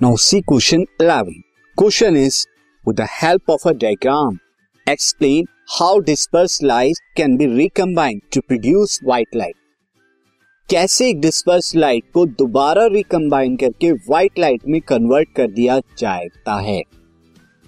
Now 0.00 0.14
see 0.14 0.42
question 0.42 0.86
11. 1.00 1.42
Question 1.76 2.14
is, 2.14 2.46
with 2.86 2.96
the 2.96 3.06
help 3.06 3.42
of 3.48 3.60
a 3.66 3.74
diagram, 3.74 4.38
explain 4.86 5.46
how 5.78 5.98
dispersed 5.98 6.62
light 6.62 6.94
can 7.16 7.36
be 7.36 7.48
recombined 7.48 8.22
to 8.30 8.42
produce 8.42 8.98
white 9.02 9.34
light. 9.34 9.56
कैसे 10.70 11.08
एक 11.10 11.20
disperse 11.20 11.74
light 11.76 12.04
को 12.14 12.24
दोबारा 12.26 12.86
recombine 12.86 13.56
करके 13.56 13.92
white 13.92 14.38
light 14.38 14.62
में 14.68 14.80
convert 14.80 15.28
कर 15.36 15.50
दिया 15.50 15.78
जाता 15.98 16.60
है 16.60 16.82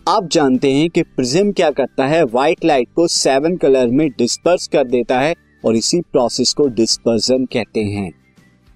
आप 0.09 0.29
जानते 0.33 0.73
हैं 0.73 0.91
कि 0.91 1.03
प्रिज्म 1.03 1.53
क्या 1.53 1.71
करता 1.71 2.07
है 2.07 2.23
व्हाइट 2.25 2.65
लाइट 2.65 2.89
को 2.97 3.09
सेवन 3.09 3.57
कलर 3.57 3.87
में 3.87 4.09
डिस्पर्स 4.11 4.69
कर 4.69 4.85
देता 4.85 5.21
है 5.21 5.35
और 5.65 5.77
इसी 5.77 6.01
प्रोसेस 6.01 6.53
को 6.53 6.67
डिस्पर्जन 6.67 7.45
कहते 7.45 7.85
हैं 7.85 8.20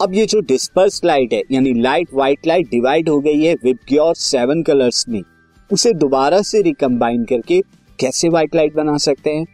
अब 0.00 0.14
ये 0.14 0.24
जो 0.26 0.40
डिस्पर्स 0.40 1.00
लाइट 1.04 1.32
है, 1.32 1.42
यानी 1.52 1.72
लाइट 1.74 2.08
व्हाइट 2.14 2.46
लाइट 2.46 2.70
डिवाइड 2.70 3.08
हो 3.08 3.18
गई 3.20 3.44
है 3.44 3.54
विबग्योर 3.54 4.14
सेवन 4.14 4.62
कलर्स 4.62 5.04
में, 5.08 5.22
उसे 5.70 5.92
दोबारा 5.92 6.40
से 6.42 6.62
रिकम्बाइन 6.62 7.24
करके 7.24 7.60
कैसे 7.98 8.28
व्हाइट 8.28 8.54
लाइट 8.54 8.74
बना 8.74 8.96
सकते 8.96 9.30
हैं? 9.30 9.46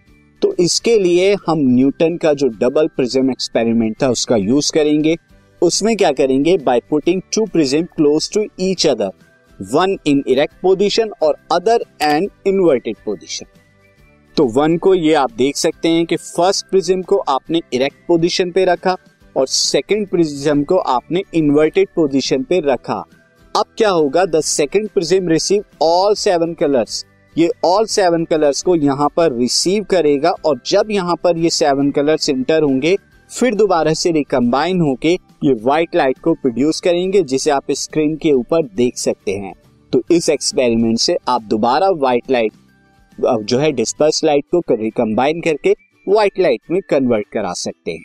तो 0.43 0.55
इसके 0.61 0.99
लिए 0.99 1.35
हम 1.49 1.59
न्यूटन 1.67 2.17
का 2.17 2.33
जो 2.33 2.49
डबल 2.61 2.89
प्रिज्म 2.89 3.31
एक्सपेरिमेंट 3.31 3.97
था, 4.03 4.09
उसका 4.09 4.37
यूज़ 4.37 4.73
करेंगे। 4.73 5.17
उसमें 5.63 5.97
क्या 5.97 6.13
करेंगे? 6.13 6.57
By 6.59 6.81
putting 6.91 7.23
two 7.35 7.45
prism 7.47 7.83
close 7.97 8.31
to 8.35 8.45
each 8.61 8.87
other 8.87 9.11
one 9.61 9.97
in 10.07 10.23
erect 10.29 10.55
position 10.63 11.11
और 11.23 11.37
अदर 11.53 11.85
एंड 12.03 12.29
इनवर्टेड 12.47 12.97
पोजिशन 13.05 13.47
तो 14.37 14.45
वन 14.51 14.77
को 14.79 14.95
ये 14.95 15.15
आप 15.15 15.33
देख 15.33 15.57
सकते 15.57 15.89
हैं 15.89 16.05
कि 16.07 16.17
फ़र्स्ट 16.17 16.67
प्रिज्म 16.67 17.03
को 17.03 17.17
आपने 17.29 17.61
इरेक्ट 17.73 17.97
पोजिशन 18.09 18.51
पे 18.51 18.65
रखा 18.65 18.97
और 19.37 19.47
सेकंड 19.49 20.09
प्रिज्म 20.09 20.63
को 20.65 20.77
आपने 20.77 21.23
इन्वर्टेड 21.35 21.89
पोजीशन 21.97 22.43
पे 22.43 22.61
रखा। 22.63 23.05
अब 23.55 23.65
क्या 23.79 23.91
होगा? 23.91 24.25
The 24.27 24.41
second 24.41 24.89
prism 24.89 25.29
receive 25.29 25.65
all 25.83 26.15
seven 26.17 26.55
colours 26.55 27.05
ये 27.37 27.49
ऑल 27.65 27.85
सेवन 27.87 28.25
कलर्स 28.25 28.63
को 28.63 28.75
यहाँ 28.77 29.09
पर 29.17 29.33
रिसीव 29.33 29.85
करेगा 29.91 30.31
और 30.45 30.61
जब 30.67 30.91
यहाँ 30.91 31.15
पर 31.25 31.39
ये 31.39 31.51
सेवन 31.51 31.91
कलर्स 31.91 32.29
इंटर 32.29 32.63
होंगे, 32.63 32.97
फिर 33.31 33.55
दोबारा 33.55 33.93
से 33.95 34.11
रिकम्बाइन 34.13 34.81
होके 34.81 35.13
ये 35.45 35.53
व्हाइट 35.55 35.95
लाइट 35.95 36.19
को 36.19 36.35
प्रोड्यूस 36.35 36.81
करेंगे, 36.81 37.23
जिसे 37.23 37.51
आप 37.51 37.71
स्क्रीन 37.73 38.17
के 38.17 38.33
ऊपर 38.33 38.67
देख 38.67 38.97
सकते 38.99 39.33
हैं। 39.33 39.55
तो 39.93 40.03
इस 40.11 40.29
एक्सपेरिमेंट 40.31 40.99
से 40.99 41.17
आप 41.29 41.43
दोबारा 41.45 41.91
व्हाइट 41.91 42.31
लाइट 42.31 42.53
जो 43.19 43.59
है 43.59 43.71
डिस्पर्स 43.73 44.23
लाइट 44.25 44.45
को 44.55 44.63
रिकम्बाइन 44.73 45.41
करके 45.41 45.75
व्हाइट 46.07 46.39
लाइट 46.39 46.61
में 46.71 46.81
कन्वर्ट 46.91 47.27
करा 47.33 47.53
सकते 47.55 47.91
हैं। 47.91 48.05